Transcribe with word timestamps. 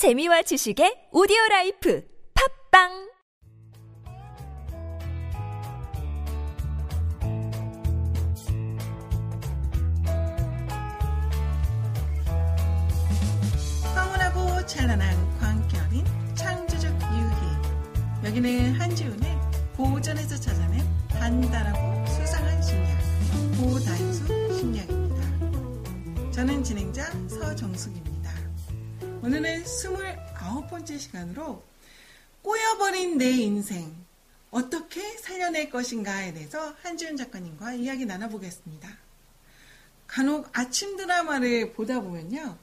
재미와 0.00 0.40
지식의 0.40 1.10
오디오 1.12 1.36
life 1.50 2.02
팟빵 2.70 3.10
황홀하고 13.94 14.64
찬란한 14.64 15.38
광결인 15.38 16.06
창조적 16.34 16.90
유희. 16.90 18.24
여기는 18.24 18.80
한지훈의 18.80 19.38
고전에서 19.76 20.34
찾아낸 20.40 20.80
단단하고 21.10 22.06
수상한 22.06 22.62
심리학, 22.62 22.98
고단수 23.58 24.26
심리학입니다. 24.56 26.30
저는 26.32 26.64
진행자 26.64 27.04
서정숙입니다. 27.28 28.09
오늘은 29.22 29.64
29번째 29.64 30.98
시간으로 30.98 31.62
꼬여버린 32.40 33.18
내 33.18 33.30
인생, 33.30 33.94
어떻게 34.50 35.02
살려낼 35.18 35.68
것인가에 35.68 36.32
대해서 36.32 36.74
한지훈 36.82 37.18
작가님과 37.18 37.74
이야기 37.74 38.06
나눠보겠습니다. 38.06 38.88
간혹 40.06 40.48
아침 40.52 40.96
드라마를 40.96 41.74
보다 41.74 42.00
보면요. 42.00 42.56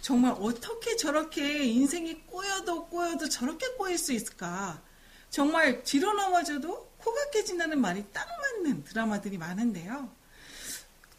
정말 0.00 0.34
어떻게 0.40 0.96
저렇게 0.96 1.64
인생이 1.64 2.22
꼬여도 2.22 2.86
꼬여도 2.86 3.28
저렇게 3.28 3.68
꼬일 3.74 3.98
수 3.98 4.14
있을까? 4.14 4.80
정말 5.28 5.82
뒤로 5.84 6.14
넘어져도 6.14 6.90
코가 6.96 7.30
깨진다는 7.30 7.78
말이 7.78 8.06
딱 8.10 8.26
맞는 8.64 8.84
드라마들이 8.84 9.36
많은데요. 9.36 10.10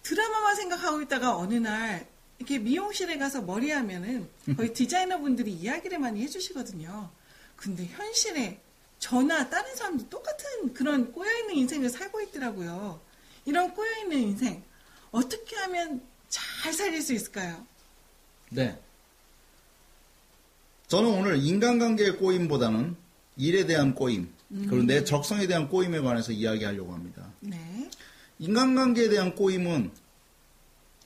드라마만 0.02 0.56
생각하고 0.56 1.02
있다가 1.04 1.38
어느 1.38 1.54
날 1.54 2.11
이렇게 2.42 2.58
미용실에 2.58 3.20
가서 3.20 3.44
머리 3.44 3.70
하면은 3.70 4.28
거의 4.58 4.74
디자이너 4.74 5.20
분들이 5.20 5.52
이야기를 5.52 6.00
많이 6.00 6.24
해주시거든요. 6.24 7.12
근데 7.56 7.86
현실에 7.86 8.60
저나 8.98 9.48
다른 9.50 9.76
사람도 9.76 10.10
똑같은 10.10 10.74
그런 10.74 11.12
꼬여있는 11.12 11.56
인생을 11.56 11.90
살고 11.92 12.20
있더라고요. 12.22 13.00
이런 13.46 13.74
꼬여있는 13.76 14.18
인생, 14.18 14.64
어떻게 15.12 15.56
하면 15.58 16.02
잘 16.30 16.74
살릴 16.74 17.02
수 17.04 17.14
있을까요? 17.14 17.64
네. 18.50 18.80
저는 20.88 21.10
오늘 21.10 21.38
인간관계의 21.38 22.18
꼬임보다는 22.18 22.96
일에 23.38 23.68
대한 23.68 23.94
꼬임, 23.94 24.34
그리고 24.50 24.84
내 24.84 25.04
적성에 25.04 25.46
대한 25.46 25.70
꼬임에 25.70 26.00
관해서 26.00 26.32
이야기하려고 26.32 26.92
합니다. 26.94 27.32
네. 27.40 27.90
인간관계에 28.40 29.10
대한 29.10 29.36
꼬임은 29.36 29.92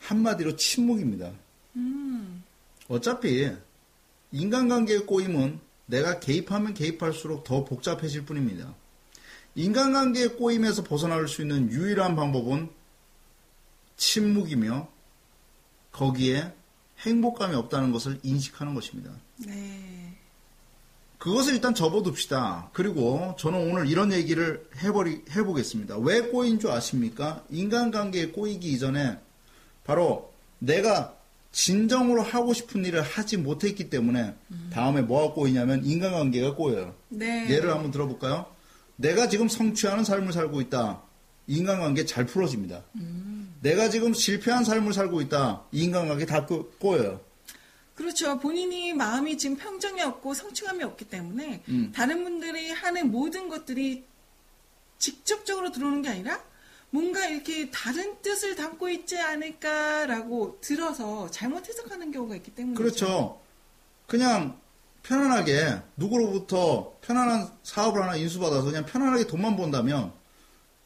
한마디로 0.06 0.56
침묵입니다. 0.56 1.32
어차피 2.88 3.52
인간관계의 4.32 5.06
꼬임은 5.06 5.60
내가 5.88 6.20
개입하면 6.20 6.74
개입할수록 6.74 7.44
더 7.44 7.64
복잡해질 7.66 8.26
뿐입니다. 8.26 8.74
인간관계의 9.56 10.36
꼬임에서 10.36 10.84
벗어날 10.84 11.28
수 11.28 11.42
있는 11.42 11.72
유일한 11.72 12.16
방법은 12.16 12.70
침묵이며 13.98 14.88
거기에 15.92 16.54
행복감이 17.00 17.56
없다는 17.56 17.92
것을 17.92 18.20
인식하는 18.24 18.74
것입니다. 18.74 19.12
네. 19.38 20.18
그것을 21.18 21.54
일단 21.54 21.74
접어둡시다. 21.74 22.70
그리고 22.74 23.36
저는 23.40 23.72
오늘 23.72 23.88
이런 23.88 24.12
얘기를 24.12 24.70
해버리, 24.78 25.24
해보겠습니다. 25.32 25.98
왜 25.98 26.22
꼬인 26.22 26.60
줄 26.60 26.72
아십니까? 26.72 27.44
인간관계에 27.50 28.28
꼬이기 28.28 28.72
이전에 28.74 29.20
바로 29.86 30.34
내가 30.60 31.16
진정으로 31.52 32.22
하고 32.22 32.54
싶은 32.54 32.84
일을 32.84 33.02
하지 33.02 33.38
못했기 33.38 33.90
때문에 33.90 34.34
다음에 34.74 35.02
뭐가 35.02 35.34
꼬이냐면 35.34 35.86
인간관계가 35.86 36.56
꼬여요. 36.56 36.94
네. 37.10 37.50
예를 37.50 37.72
한번 37.72 37.92
들어볼까요? 37.92 38.46
내가 38.98 39.30
지금 39.30 39.48
성취하는 39.48 40.04
삶을 40.04 40.34
살고 40.34 40.60
있다. 40.62 41.02
인간관계 41.48 42.06
잘 42.06 42.26
풀어집니다. 42.26 42.84
내가 43.62 43.90
지금 43.90 44.14
실패한 44.14 44.66
삶을 44.66 44.92
살고 44.94 45.22
있다. 45.22 45.64
인간관계 45.72 46.26
다 46.26 46.46
꼬- 46.46 46.70
꼬여요. 46.80 47.22
그렇죠. 47.94 48.38
본인이 48.40 48.92
마음이 48.94 49.38
지금 49.38 49.56
평정이 49.56 50.02
없고 50.02 50.34
성취감이 50.34 50.84
없기 50.84 51.06
때문에 51.06 51.64
다른 51.94 52.24
분들이 52.26 52.70
하는 52.72 53.10
모든 53.12 53.48
것들이 53.48 54.04
직접적으로 54.98 55.72
들어오는 55.72 56.02
게 56.02 56.10
아니라 56.10 56.42
뭔가 56.96 57.26
이렇게 57.26 57.70
다른 57.72 58.16
뜻을 58.22 58.56
담고 58.56 58.88
있지 58.90 59.20
않을까라고 59.20 60.60
들어서 60.62 61.30
잘못 61.30 61.68
해석하는 61.68 62.10
경우가 62.12 62.38
있기 62.38 62.52
때문에 62.52 62.78
그렇죠. 62.78 63.42
그냥 64.08 64.58
편안하게 65.04 65.82
누구로부터 65.98 66.94
편안한 67.02 67.50
사업을 67.64 68.02
하나 68.02 68.16
인수받아서 68.16 68.64
그냥 68.64 68.86
편안하게 68.86 69.28
돈만 69.28 69.58
번다면 69.58 70.14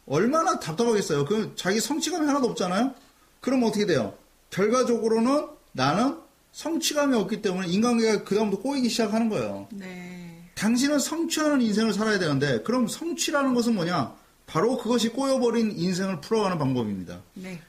얼마나 0.07 0.59
답답하겠어요. 0.59 1.25
그 1.25 1.53
자기 1.55 1.79
성취감이 1.79 2.25
하나도 2.25 2.47
없잖아요. 2.47 2.95
그럼 3.39 3.63
어떻게 3.63 3.85
돼요? 3.85 4.17
결과적으로는 4.49 5.47
나는 5.73 6.17
성취감이 6.53 7.15
없기 7.15 7.43
때문에 7.43 7.67
인간관계가 7.67 8.23
그다음부터 8.23 8.63
꼬이기 8.63 8.89
시작하는 8.89 9.29
거예요. 9.29 9.67
네. 9.71 10.43
당신은 10.55 10.97
성취하는 10.97 11.61
인생을 11.61 11.93
살아야 11.93 12.17
되는데 12.17 12.63
그럼 12.63 12.87
성취라는 12.87 13.53
것은 13.53 13.75
뭐냐? 13.75 14.17
바로 14.49 14.77
그것이 14.79 15.09
꼬여버린 15.09 15.77
인생을 15.77 16.21
풀어가는 16.21 16.57
방법입니다. 16.57 17.21
네. 17.35 17.61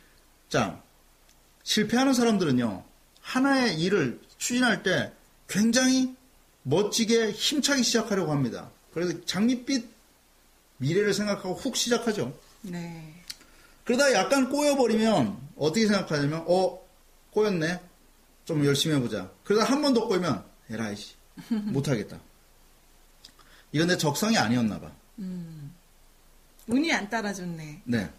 자, 0.49 0.83
실패하는 1.63 2.15
사람들은요, 2.15 2.83
하나의 3.21 3.79
일을 3.81 4.19
추진할 4.39 4.83
때 4.83 5.13
굉장히 5.47 6.17
멋지게 6.63 7.33
힘차게 7.33 7.83
시작하려고 7.83 8.33
합니다. 8.33 8.71
그래서 8.95 9.23
장밋빛 9.27 9.89
미래를 10.79 11.13
생각하고 11.13 11.55
훅 11.55 11.77
시작하죠. 11.77 12.35
네. 12.63 13.15
그러다 13.85 14.15
약간 14.15 14.49
꼬여버리면 14.49 15.37
어떻게 15.59 15.87
생각하냐면, 15.87 16.45
어, 16.47 16.81
꼬였네? 17.33 17.79
좀 18.47 18.65
열심히 18.65 18.97
해보자. 18.97 19.31
그러다 19.45 19.65
한 19.71 19.83
번 19.83 19.93
더 19.93 20.07
꼬이면, 20.07 20.43
에라이씨, 20.71 21.13
못하겠다. 21.51 22.19
이건 23.73 23.89
내 23.89 23.99
적성이 23.99 24.39
아니었나 24.39 24.81
봐. 24.81 24.91
운이 26.71 26.93
안 26.93 27.11
따라줬네. 27.11 27.83
네. 27.85 28.11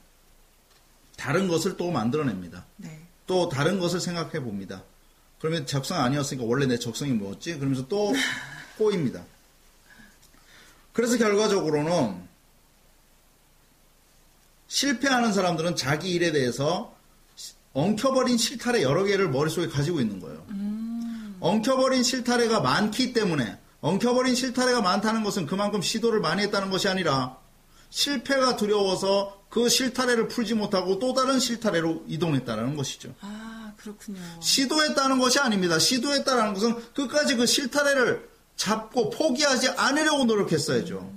다른 1.17 1.47
것을 1.47 1.77
또 1.77 1.91
만들어냅니다. 1.91 2.65
네. 2.77 2.99
또 3.27 3.47
다른 3.49 3.79
것을 3.79 3.99
생각해 3.99 4.39
봅니다. 4.41 4.83
그러면 5.39 5.65
적성 5.65 6.03
아니었으니까 6.03 6.45
원래 6.45 6.65
내 6.65 6.77
적성이 6.77 7.11
뭐였지? 7.13 7.55
그러면서 7.57 7.87
또 7.87 8.13
꼬입니다. 8.77 9.23
그래서 10.93 11.17
결과적으로는 11.17 12.21
실패하는 14.67 15.33
사람들은 15.33 15.75
자기 15.75 16.11
일에 16.11 16.31
대해서 16.31 16.95
엉켜버린 17.73 18.37
실타래 18.37 18.81
여러 18.81 19.03
개를 19.03 19.29
머릿속에 19.29 19.67
가지고 19.67 20.01
있는 20.01 20.19
거예요. 20.19 20.45
엉켜버린 21.39 22.03
실타래가 22.03 22.59
많기 22.61 23.13
때문에 23.13 23.57
엉켜버린 23.81 24.35
실타래가 24.35 24.81
많다는 24.81 25.23
것은 25.23 25.45
그만큼 25.45 25.81
시도를 25.81 26.19
많이 26.19 26.43
했다는 26.43 26.69
것이 26.69 26.87
아니라 26.87 27.37
실패가 27.91 28.55
두려워서 28.55 29.43
그 29.49 29.69
실타래를 29.69 30.29
풀지 30.29 30.55
못하고 30.55 30.97
또 30.97 31.13
다른 31.13 31.39
실타래로 31.39 32.05
이동했다는 32.07 32.75
것이죠. 32.77 33.13
아, 33.19 33.73
그렇군요. 33.77 34.19
시도했다는 34.41 35.19
것이 35.19 35.39
아닙니다. 35.39 35.77
시도했다는 35.77 36.53
것은 36.53 36.93
끝까지 36.93 37.35
그 37.35 37.45
실타래를 37.45 38.29
잡고 38.55 39.09
포기하지 39.11 39.69
않으려고 39.69 40.23
노력했어야죠. 40.23 41.13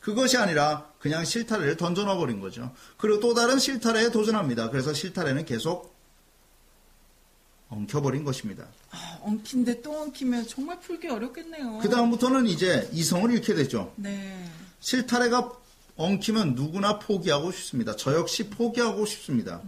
그것이 0.00 0.38
아니라 0.38 0.88
그냥 0.98 1.24
실타래를 1.24 1.76
던져놔 1.76 2.16
버린 2.16 2.40
거죠. 2.40 2.72
그리고 2.96 3.20
또 3.20 3.34
다른 3.34 3.58
실타래에 3.58 4.10
도전합니다. 4.10 4.70
그래서 4.70 4.94
실타래는 4.94 5.44
계속 5.44 5.94
엉켜버린 7.68 8.24
것입니다. 8.24 8.66
아, 8.90 9.18
엉킨데 9.22 9.82
또 9.82 10.00
엉키면 10.00 10.46
정말 10.46 10.78
풀기 10.80 11.08
어렵겠네요. 11.08 11.78
그 11.82 11.88
다음부터는 11.88 12.46
이제 12.46 12.88
이성을 12.92 13.30
잃게 13.32 13.54
되죠. 13.54 13.92
네. 13.96 14.50
실타래가 14.80 15.52
엉키면 15.96 16.54
누구나 16.54 16.98
포기하고 16.98 17.52
싶습니다. 17.52 17.94
저 17.96 18.14
역시 18.14 18.48
포기하고 18.48 19.04
싶습니다. 19.06 19.60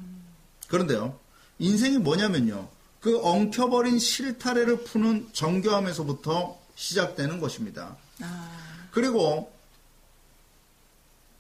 그런데요, 0.69 1.19
인생이 1.59 1.99
뭐냐면요. 1.99 2.69
그 3.01 3.21
엉켜버린 3.23 3.99
실타래를 3.99 4.85
푸는 4.85 5.29
정교함에서부터 5.33 6.59
시작되는 6.75 7.41
것입니다. 7.41 7.97
아, 8.21 8.89
그리고 8.91 9.53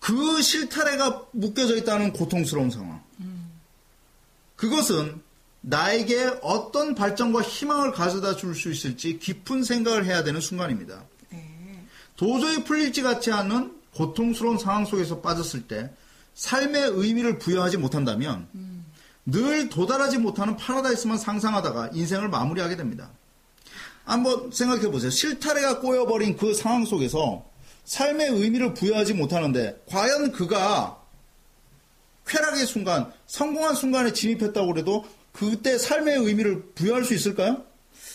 그 0.00 0.42
실타래가 0.42 1.26
묶여져 1.30 1.76
있다는 1.76 2.12
고통스러운 2.12 2.70
상황. 2.70 3.02
그것은 4.56 5.22
나에게 5.60 6.38
어떤 6.42 6.94
발전과 6.94 7.42
희망을 7.42 7.92
가져다 7.92 8.36
줄 8.36 8.54
수 8.54 8.70
있을지 8.70 9.18
깊은 9.18 9.64
생각을 9.64 10.04
해야 10.04 10.24
되는 10.24 10.40
순간입니다. 10.40 11.04
네. 12.22 12.26
도저히 12.26 12.64
풀릴지 12.64 13.02
같지 13.02 13.32
않은 13.32 13.72
고통스러운 13.94 14.58
상황 14.58 14.84
속에서 14.84 15.20
빠졌을 15.20 15.66
때 15.66 15.90
삶의 16.34 16.92
의미를 16.94 17.38
부여하지 17.38 17.76
못한다면 17.76 18.48
늘 19.26 19.68
도달하지 19.68 20.18
못하는 20.18 20.56
파라다이스만 20.56 21.18
상상하다가 21.18 21.90
인생을 21.92 22.28
마무리하게 22.28 22.76
됩니다. 22.76 23.10
한번 24.04 24.50
생각해 24.50 24.90
보세요. 24.90 25.10
실타래가 25.10 25.80
꼬여버린 25.80 26.36
그 26.36 26.54
상황 26.54 26.84
속에서 26.84 27.44
삶의 27.84 28.28
의미를 28.28 28.74
부여하지 28.74 29.14
못하는데 29.14 29.82
과연 29.88 30.32
그가 30.32 30.98
쾌락의 32.26 32.66
순간, 32.66 33.12
성공한 33.26 33.74
순간에 33.74 34.12
진입했다고 34.12 34.72
그래도 34.72 35.04
그때 35.32 35.76
삶의 35.76 36.18
의미를 36.18 36.62
부여할 36.74 37.04
수 37.04 37.14
있을까요? 37.14 37.64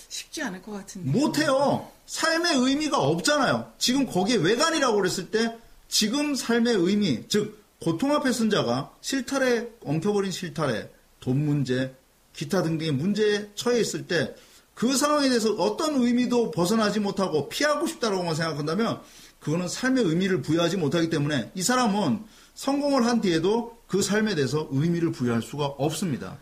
쉽지 0.09 0.41
않을 0.43 0.61
것 0.61 0.71
같은데. 0.71 1.09
못해요. 1.09 1.89
삶의 2.07 2.55
의미가 2.55 2.97
없잖아요. 2.97 3.73
지금 3.77 4.07
거기에 4.07 4.37
외관이라고 4.37 4.95
그랬을 4.97 5.29
때 5.29 5.55
지금 5.87 6.33
삶의 6.33 6.73
의미, 6.75 7.27
즉 7.27 7.63
고통 7.79 8.13
앞에 8.13 8.31
쓴 8.31 8.49
자가 8.49 8.91
실타래 9.01 9.67
엉켜버린 9.83 10.31
실타래, 10.31 10.89
돈 11.19 11.45
문제, 11.45 11.95
기타 12.33 12.63
등등의 12.63 12.93
문제에 12.93 13.51
처해 13.53 13.79
있을 13.79 14.07
때 14.07 14.35
그 14.77 14.95
상황에 14.95 15.27
대해서 15.27 15.53
어떤 15.55 15.95
의미도 15.95 16.51
벗어나지 16.51 16.99
못하고 16.99 17.49
피하고 17.49 17.87
싶다라고만 17.87 18.35
생각한다면 18.35 19.01
그거는 19.39 19.67
삶의 19.67 20.03
의미를 20.03 20.43
부여하지 20.43 20.77
못하기 20.77 21.09
때문에 21.09 21.51
이 21.55 21.63
사람은 21.63 22.23
성공을 22.53 23.05
한 23.07 23.19
뒤에도 23.19 23.75
그 23.87 24.03
삶에 24.03 24.35
대해서 24.35 24.67
의미를 24.69 25.11
부여할 25.11 25.41
수가 25.41 25.65
없습니다. 25.65 26.37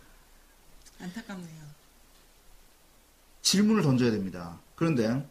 안타깝네요. 0.99 1.63
질문을 3.41 3.83
던져야 3.83 4.11
됩니다. 4.11 4.59
그런데 4.75 5.25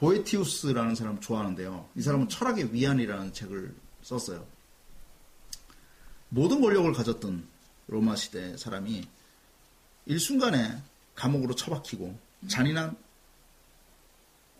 보에티우스라는 0.00 0.94
사람을 0.94 1.20
좋아하는데요. 1.20 1.90
이 1.94 2.02
사람은 2.02 2.28
철학의 2.28 2.72
위안이라는 2.72 3.34
책을 3.34 3.74
썼어요. 4.02 4.46
모든 6.30 6.60
권력을 6.60 6.90
가졌던 6.92 7.46
로마 7.88 8.16
시대 8.16 8.56
사람이 8.56 9.06
일순간에 10.06 10.82
감옥으로 11.14 11.54
처박히고 11.54 12.18
잔인한 12.48 12.96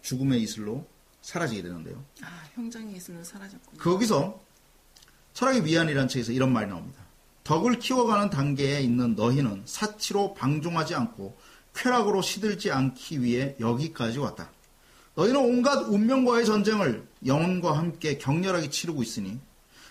죽음의 0.02 0.42
이슬로 0.42 0.86
사라지게 1.22 1.62
되는데요. 1.62 2.04
아, 2.22 2.44
형장이 2.54 2.94
있으면 2.96 3.24
사라졌군요. 3.24 3.78
거기서 3.78 4.40
철학의 5.32 5.64
위안이라는 5.64 6.08
책에서 6.08 6.32
이런 6.32 6.52
말이 6.52 6.68
나옵니다. 6.68 7.00
덕을 7.44 7.78
키워가는 7.78 8.28
단계에 8.28 8.80
있는 8.82 9.14
너희는 9.14 9.62
사치로 9.64 10.34
방종하지 10.34 10.94
않고 10.94 11.38
쾌락으로 11.74 12.20
시들지 12.20 12.70
않기 12.70 13.22
위해 13.22 13.56
여기까지 13.58 14.18
왔다. 14.18 14.50
너희는 15.20 15.38
온갖 15.38 15.86
운명과의 15.86 16.46
전쟁을 16.46 17.06
영혼과 17.26 17.76
함께 17.76 18.16
격렬하게 18.16 18.70
치르고 18.70 19.02
있으니 19.02 19.38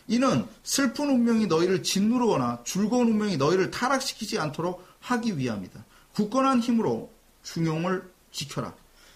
이는 0.07 0.47
슬픈 0.63 1.07
운명이 1.07 1.45
너희를 1.45 1.83
짓누르거나 1.83 2.63
즐거운 2.65 3.09
운명이 3.09 3.37
너희를 3.37 3.69
타락시키지 3.69 4.39
않도록 4.39 4.83
하기 5.01 5.37
위함이다. 5.37 5.85
굳건한 6.15 6.61
힘으로 6.61 7.11
중용을 7.43 8.11
지켜라. 8.31 8.73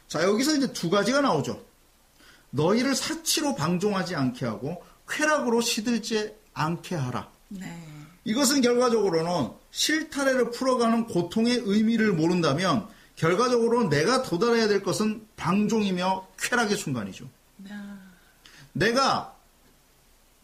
자, 0.07 0.23
여기서 0.23 0.55
이제 0.55 0.71
두 0.71 0.91
가지가 0.91 1.21
나오죠. 1.21 1.59
너희를 2.51 2.93
사치로 2.93 3.55
방종하지 3.55 4.15
않게 4.15 4.45
하고 4.45 4.83
쾌락으로 5.09 5.61
시들지 5.61 6.31
않게 6.53 6.93
하라. 6.93 7.31
네. 7.49 7.87
이것은 8.23 8.61
결과적으로는 8.61 9.49
실타래를 9.71 10.51
풀어가는 10.51 11.07
고통의 11.07 11.63
의미를 11.65 12.13
모른다면 12.13 12.87
결과적으로 13.15 13.89
내가 13.89 14.23
도달해야 14.23 14.67
될 14.67 14.83
것은 14.83 15.27
방종이며 15.35 16.27
쾌락의 16.37 16.77
순간이죠. 16.77 17.29
아, 17.69 17.99
내가 18.73 19.35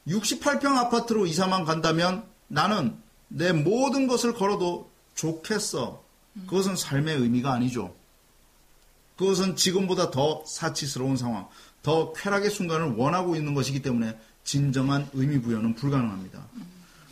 68평 0.08 0.78
아파트로 0.78 1.26
이사만 1.26 1.66
간다면 1.66 2.24
나는 2.48 2.98
내 3.28 3.52
모든 3.52 4.08
것을 4.08 4.34
걸어도 4.34 4.90
좋겠어. 5.16 6.04
그것은 6.48 6.76
삶의 6.76 7.18
의미가 7.18 7.52
아니죠. 7.54 7.96
그것은 9.18 9.56
지금보다 9.56 10.12
더 10.12 10.44
사치스러운 10.46 11.18
상황, 11.18 11.48
더 11.84 12.14
쾌락의 12.14 12.50
순간을 12.50 12.96
원하고 12.96 13.36
있는 13.36 13.54
것이기 13.54 13.82
때문에 13.82 14.18
진정한 14.44 15.10
의미 15.14 15.42
부여는 15.42 15.76
불가능합니다. 15.76 16.48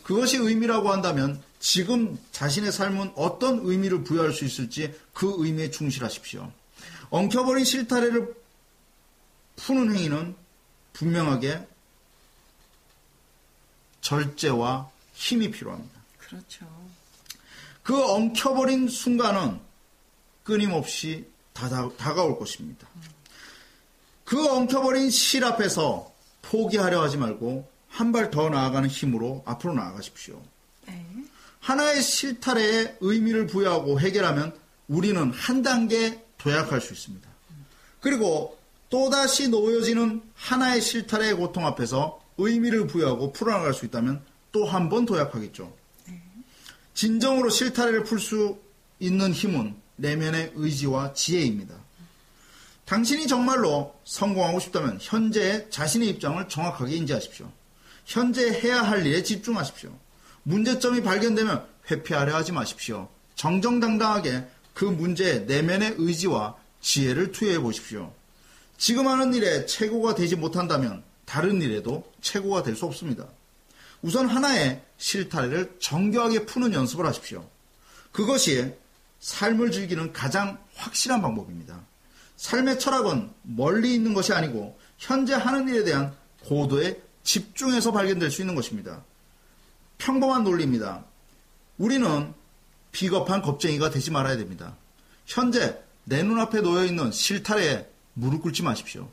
그것이 0.08 0.38
의미라고 0.38 0.90
한다면 0.90 1.42
지금 1.60 2.18
자신의 2.32 2.72
삶은 2.72 3.12
어떤 3.14 3.58
의미를 3.58 4.04
부여할 4.04 4.32
수 4.32 4.46
있을지 4.46 4.98
그 5.12 5.34
의미에 5.36 5.70
충실하십시오. 5.70 6.50
엉켜버린 7.10 7.66
실타래를 7.66 8.34
푸는 9.56 9.94
행위는 9.94 10.34
분명하게 10.94 11.60
절제와 14.00 14.90
힘이 15.12 15.50
필요합니다. 15.50 16.00
그렇죠. 16.16 16.66
그 17.82 18.02
엉켜버린 18.02 18.88
순간은 18.88 19.60
끊임없이 20.42 21.28
다가, 21.52 21.94
다가올 21.98 22.38
것입니다. 22.38 22.88
그 24.24 24.48
엉켜버린 24.56 25.10
실 25.10 25.44
앞에서 25.44 26.10
포기하려 26.40 27.02
하지 27.02 27.18
말고 27.18 27.76
한 27.88 28.12
발 28.12 28.30
더 28.30 28.48
나아가는 28.48 28.88
힘으로 28.88 29.42
앞으로 29.46 29.74
나아가십시오. 29.74 30.40
네. 30.86 31.04
하나의 31.60 32.02
실타래에 32.02 32.96
의미를 33.00 33.46
부여하고 33.46 34.00
해결하면 34.00 34.54
우리는 34.88 35.30
한 35.32 35.62
단계 35.62 36.24
도약할 36.38 36.80
수 36.80 36.92
있습니다. 36.92 37.28
그리고 38.00 38.56
또다시 38.90 39.48
놓여지는 39.48 40.22
하나의 40.34 40.80
실타래의 40.80 41.34
고통 41.34 41.66
앞에서 41.66 42.20
의미를 42.38 42.86
부여하고 42.86 43.32
풀어나갈 43.32 43.74
수 43.74 43.84
있다면 43.84 44.22
또 44.52 44.64
한 44.64 44.88
번 44.88 45.04
도약하겠죠. 45.04 45.76
진정으로 46.94 47.50
실타래를 47.50 48.04
풀 48.04 48.18
수 48.18 48.58
있는 48.98 49.32
힘은 49.32 49.76
내면의 49.96 50.52
의지와 50.54 51.12
지혜입니다. 51.12 51.74
당신이 52.86 53.26
정말로 53.26 53.94
성공하고 54.04 54.58
싶다면 54.60 54.98
현재의 55.00 55.68
자신의 55.70 56.08
입장을 56.08 56.48
정확하게 56.48 56.94
인지하십시오. 56.96 57.50
현재 58.08 58.50
해야 58.50 58.80
할 58.82 59.06
일에 59.06 59.22
집중하십시오. 59.22 59.94
문제점이 60.42 61.02
발견되면 61.02 61.66
회피하려 61.90 62.34
하지 62.34 62.52
마십시오. 62.52 63.10
정정당당하게 63.34 64.46
그 64.72 64.86
문제에 64.86 65.40
내면의 65.40 65.94
의지와 65.98 66.56
지혜를 66.80 67.32
투여해 67.32 67.58
보십시오. 67.58 68.14
지금 68.78 69.08
하는 69.08 69.34
일에 69.34 69.66
최고가 69.66 70.14
되지 70.14 70.36
못한다면 70.36 71.04
다른 71.26 71.60
일에도 71.60 72.10
최고가 72.22 72.62
될 72.62 72.76
수 72.76 72.86
없습니다. 72.86 73.26
우선 74.00 74.26
하나의 74.26 74.80
실타래를 74.96 75.76
정교하게 75.78 76.46
푸는 76.46 76.72
연습을 76.72 77.04
하십시오. 77.04 77.46
그것이 78.10 78.72
삶을 79.20 79.70
즐기는 79.70 80.14
가장 80.14 80.58
확실한 80.76 81.20
방법입니다. 81.20 81.84
삶의 82.36 82.78
철학은 82.78 83.30
멀리 83.42 83.92
있는 83.92 84.14
것이 84.14 84.32
아니고 84.32 84.78
현재 84.96 85.34
하는 85.34 85.68
일에 85.68 85.84
대한 85.84 86.16
고도의 86.46 87.02
집중해서 87.28 87.92
발견될 87.92 88.30
수 88.30 88.40
있는 88.40 88.54
것입니다. 88.54 89.04
평범한 89.98 90.44
논리입니다. 90.44 91.04
우리는 91.76 92.32
비겁한 92.90 93.42
겁쟁이가 93.42 93.90
되지 93.90 94.10
말아야 94.10 94.38
됩니다. 94.38 94.74
현재 95.26 95.78
내 96.04 96.22
눈앞에 96.22 96.62
놓여 96.62 96.86
있는 96.86 97.12
실타래에 97.12 97.86
무릎 98.14 98.40
꿇지 98.40 98.62
마십시오. 98.62 99.10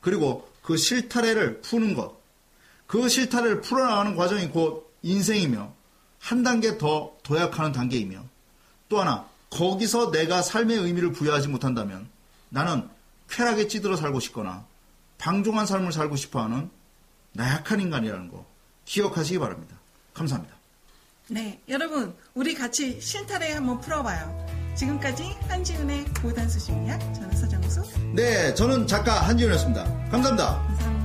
그리고 0.00 0.48
그 0.62 0.76
실타래를 0.76 1.60
푸는 1.60 1.94
것, 1.94 2.20
그 2.86 3.08
실타래를 3.08 3.62
풀어나가는 3.62 4.14
과정이 4.14 4.48
곧 4.50 4.88
인생이며 5.02 5.72
한 6.20 6.44
단계 6.44 6.78
더 6.78 7.16
도약하는 7.24 7.72
단계이며 7.72 8.22
또 8.88 9.00
하나 9.00 9.28
거기서 9.50 10.12
내가 10.12 10.40
삶의 10.40 10.78
의미를 10.78 11.10
부여하지 11.10 11.48
못한다면 11.48 12.08
나는 12.48 12.88
쾌락에 13.28 13.66
찌들어 13.66 13.96
살고 13.96 14.20
싶거나 14.20 14.64
방종한 15.18 15.66
삶을 15.66 15.90
살고 15.92 16.14
싶어하는 16.14 16.70
나약한 17.32 17.80
인간이라는 17.80 18.28
거 18.28 18.44
기억하시기 18.84 19.38
바랍니다. 19.38 19.76
감사합니다. 20.14 20.54
네, 21.28 21.60
여러분, 21.68 22.14
우리 22.34 22.54
같이 22.54 23.00
실타래 23.00 23.52
한번 23.52 23.80
풀어봐요. 23.80 24.46
지금까지 24.74 25.36
한지훈의 25.48 26.04
고단수 26.22 26.58
심리학, 26.58 26.98
저는 27.14 27.30
서정수. 27.36 27.82
네, 28.14 28.52
저는 28.54 28.86
작가 28.86 29.20
한지훈이었습니다. 29.28 29.84
감사합니다. 30.10 30.66
감사합니다. 30.66 30.99